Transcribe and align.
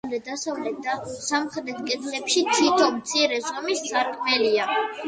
აღმოსავლეთ, 0.03 0.21
დასავლეთ 0.27 0.79
და 0.87 0.95
სამხრეთ 1.25 1.83
კედლებში 1.91 2.45
თითო 2.55 2.89
მცირე 2.99 3.41
ზომის 3.53 3.89
სარკმელია. 3.93 4.73